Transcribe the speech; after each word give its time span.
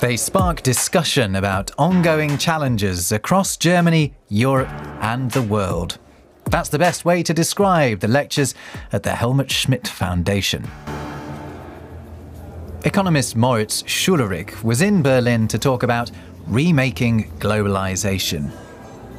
They 0.00 0.16
spark 0.16 0.62
discussion 0.62 1.34
about 1.34 1.72
ongoing 1.76 2.38
challenges 2.38 3.10
across 3.10 3.56
Germany, 3.56 4.14
Europe, 4.28 4.68
and 5.00 5.28
the 5.32 5.42
world. 5.42 5.98
That's 6.44 6.68
the 6.68 6.78
best 6.78 7.04
way 7.04 7.24
to 7.24 7.34
describe 7.34 7.98
the 7.98 8.06
lectures 8.06 8.54
at 8.92 9.02
the 9.02 9.10
Helmut 9.10 9.50
Schmidt 9.50 9.88
Foundation. 9.88 10.70
Economist 12.84 13.34
Moritz 13.34 13.82
Schularick 13.82 14.62
was 14.62 14.82
in 14.82 15.02
Berlin 15.02 15.48
to 15.48 15.58
talk 15.58 15.82
about 15.82 16.12
remaking 16.46 17.28
globalization. 17.40 18.52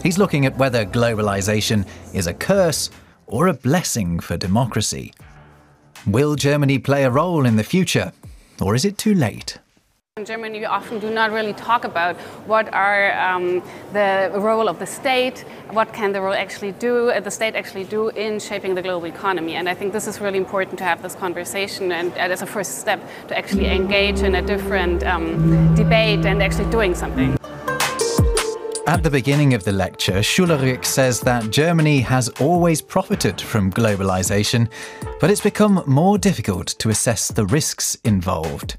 He's 0.02 0.18
looking 0.18 0.46
at 0.46 0.58
whether 0.58 0.86
globalization 0.86 1.86
is 2.14 2.28
a 2.28 2.34
curse 2.34 2.90
or 3.28 3.48
a 3.48 3.54
blessing 3.54 4.18
for 4.22 4.38
democracy. 4.38 5.14
Will 6.08 6.36
Germany 6.36 6.80
play 6.80 7.04
a 7.04 7.12
role 7.12 7.46
in 7.46 7.58
the 7.58 7.66
future, 7.66 8.14
or 8.62 8.76
is 8.76 8.86
it 8.86 8.98
too 8.98 9.14
late? 9.14 9.58
In 10.20 10.26
Germany, 10.26 10.60
we 10.60 10.66
often 10.66 11.00
do 11.00 11.10
not 11.10 11.32
really 11.32 11.54
talk 11.54 11.86
about 11.86 12.18
what 12.46 12.74
are 12.74 13.18
um, 13.18 13.64
the 13.94 14.30
role 14.36 14.68
of 14.68 14.78
the 14.78 14.86
state, 14.86 15.46
what 15.72 15.94
can 15.94 16.12
the 16.12 16.20
role 16.20 16.34
actually 16.34 16.74
do, 16.74 17.10
uh, 17.10 17.22
the 17.22 17.32
state 17.32 17.56
actually 17.56 17.86
do 17.86 18.10
in 18.10 18.38
shaping 18.38 18.76
the 18.76 18.82
global 18.82 19.08
economy. 19.08 19.56
And 19.56 19.70
I 19.70 19.74
think 19.74 19.94
this 19.94 20.08
is 20.08 20.20
really 20.20 20.38
important 20.38 20.78
to 20.80 20.84
have 20.84 21.02
this 21.02 21.16
conversation 21.16 21.94
and, 21.94 22.12
and 22.18 22.34
as 22.34 22.42
a 22.42 22.46
first 22.46 22.80
step 22.80 23.00
to 23.30 23.38
actually 23.38 23.68
engage 23.68 24.20
in 24.20 24.36
a 24.36 24.42
different 24.42 25.06
um, 25.06 25.74
debate 25.74 26.26
and 26.26 26.44
actually 26.44 26.70
doing 26.70 26.96
something. 26.96 27.38
At 28.88 29.02
the 29.04 29.10
beginning 29.10 29.54
of 29.54 29.64
the 29.64 29.72
lecture, 29.72 30.20
Schularick 30.20 30.84
says 30.84 31.22
that 31.22 31.50
Germany 31.50 32.02
has 32.02 32.28
always 32.42 32.82
profited 32.82 33.40
from 33.40 33.72
globalization, 33.72 34.70
but 35.22 35.30
it's 35.30 35.40
become 35.40 35.82
more 35.88 36.18
difficult 36.18 36.68
to 36.80 36.90
assess 36.90 37.30
the 37.30 37.46
risks 37.46 37.96
involved. 38.04 38.76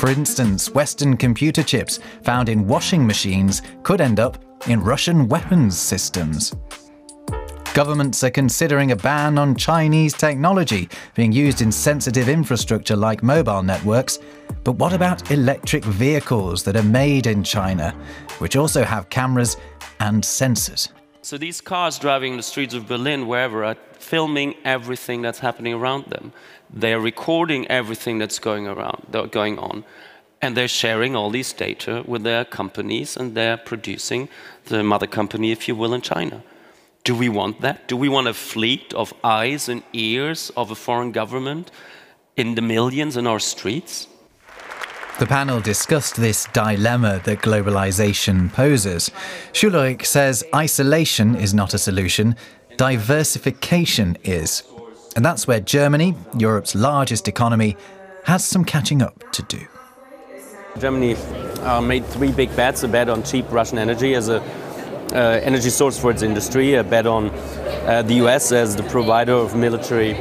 For 0.00 0.08
instance, 0.08 0.70
Western 0.70 1.14
computer 1.14 1.62
chips 1.62 2.00
found 2.22 2.48
in 2.48 2.66
washing 2.66 3.06
machines 3.06 3.60
could 3.82 4.00
end 4.00 4.18
up 4.18 4.42
in 4.66 4.80
Russian 4.80 5.28
weapons 5.28 5.78
systems. 5.78 6.56
Governments 7.74 8.24
are 8.24 8.30
considering 8.30 8.92
a 8.92 8.96
ban 8.96 9.36
on 9.36 9.54
Chinese 9.54 10.14
technology 10.14 10.88
being 11.14 11.32
used 11.32 11.60
in 11.60 11.70
sensitive 11.70 12.30
infrastructure 12.30 12.96
like 12.96 13.22
mobile 13.22 13.62
networks. 13.62 14.18
But 14.64 14.76
what 14.76 14.94
about 14.94 15.30
electric 15.30 15.84
vehicles 15.84 16.62
that 16.62 16.76
are 16.76 16.82
made 16.82 17.26
in 17.26 17.44
China, 17.44 17.94
which 18.38 18.56
also 18.56 18.84
have 18.84 19.10
cameras 19.10 19.58
and 20.00 20.22
sensors? 20.22 20.88
So 21.22 21.36
these 21.36 21.60
cars 21.60 21.98
driving 21.98 22.36
the 22.36 22.42
streets 22.42 22.72
of 22.72 22.88
Berlin, 22.88 23.26
wherever, 23.26 23.62
are 23.64 23.76
filming 23.98 24.54
everything 24.64 25.20
that's 25.20 25.40
happening 25.40 25.74
around 25.74 26.06
them. 26.06 26.32
They're 26.70 27.00
recording 27.00 27.66
everything 27.68 28.18
that's 28.18 28.38
going 28.38 28.66
around, 28.66 29.06
going 29.30 29.58
on, 29.58 29.84
and 30.40 30.56
they're 30.56 30.68
sharing 30.68 31.14
all 31.14 31.30
these 31.30 31.52
data 31.52 32.02
with 32.06 32.22
their 32.22 32.46
companies, 32.46 33.18
and 33.18 33.34
they're 33.34 33.58
producing 33.58 34.30
the 34.64 34.82
mother 34.82 35.06
company, 35.06 35.52
if 35.52 35.68
you 35.68 35.74
will, 35.74 35.92
in 35.92 36.00
China. 36.00 36.42
Do 37.04 37.14
we 37.14 37.28
want 37.28 37.60
that? 37.60 37.86
Do 37.86 37.96
we 37.96 38.08
want 38.08 38.28
a 38.28 38.34
fleet 38.34 38.94
of 38.94 39.12
eyes 39.22 39.68
and 39.68 39.82
ears 39.92 40.50
of 40.56 40.70
a 40.70 40.74
foreign 40.74 41.12
government 41.12 41.70
in 42.36 42.54
the 42.54 42.62
millions 42.62 43.16
in 43.18 43.26
our 43.26 43.40
streets? 43.40 44.06
The 45.20 45.26
panel 45.26 45.60
discussed 45.60 46.16
this 46.16 46.46
dilemma 46.54 47.20
that 47.24 47.40
globalization 47.40 48.50
poses. 48.54 49.10
Schularick 49.52 50.06
says 50.06 50.42
isolation 50.54 51.34
is 51.34 51.52
not 51.52 51.74
a 51.74 51.78
solution, 51.78 52.36
diversification 52.78 54.16
is. 54.24 54.62
And 55.16 55.22
that's 55.22 55.46
where 55.46 55.60
Germany, 55.60 56.14
Europe's 56.38 56.74
largest 56.74 57.28
economy, 57.28 57.76
has 58.24 58.46
some 58.46 58.64
catching 58.64 59.02
up 59.02 59.30
to 59.32 59.42
do. 59.42 59.60
Germany 60.78 61.16
uh, 61.64 61.82
made 61.82 62.06
three 62.06 62.32
big 62.32 62.56
bets 62.56 62.82
a 62.82 62.88
bet 62.88 63.10
on 63.10 63.22
cheap 63.22 63.44
Russian 63.50 63.76
energy 63.76 64.14
as 64.14 64.30
a 64.30 64.40
uh, 65.12 65.38
energy 65.42 65.68
source 65.68 66.00
for 66.00 66.10
its 66.10 66.22
industry, 66.22 66.76
a 66.76 66.82
bet 66.82 67.06
on 67.06 67.28
uh, 67.28 68.00
the 68.06 68.14
US 68.24 68.52
as 68.52 68.74
the 68.74 68.84
provider 68.84 69.34
of 69.34 69.54
military 69.54 70.14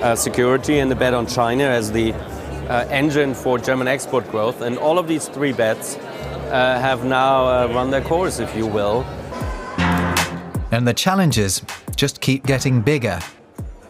uh, 0.00 0.14
security, 0.14 0.78
and 0.78 0.90
a 0.90 0.96
bet 0.96 1.12
on 1.12 1.26
China 1.26 1.64
as 1.64 1.92
the 1.92 2.14
engine 2.68 3.34
for 3.34 3.58
German 3.58 3.88
export 3.88 4.28
growth. 4.30 4.60
And 4.60 4.78
all 4.78 4.98
of 4.98 5.08
these 5.08 5.28
three 5.28 5.52
bets 5.52 5.96
uh, 5.96 6.78
have 6.80 7.04
now 7.04 7.66
run 7.74 7.90
their 7.90 8.02
course, 8.02 8.38
if 8.38 8.54
you 8.56 8.66
will. 8.66 9.04
And 10.70 10.86
the 10.86 10.94
challenges 10.94 11.62
just 11.96 12.20
keep 12.20 12.44
getting 12.46 12.82
bigger 12.82 13.18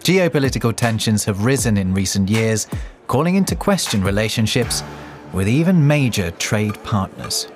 Geopolitical 0.09 0.75
tensions 0.75 1.27
have 1.27 1.45
risen 1.45 1.77
in 1.77 1.93
recent 1.93 2.31
years, 2.31 2.67
calling 3.09 3.35
into 3.35 3.55
question 3.55 4.03
relationships 4.03 4.83
with 5.35 5.47
even 5.47 5.87
major 5.87 6.31
trade 6.31 6.83
partners. 6.83 7.47